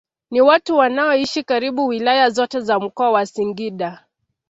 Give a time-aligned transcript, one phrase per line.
[0.31, 4.05] Ni watu wanaoishi karibu wilaya zote za mkoa wa Singida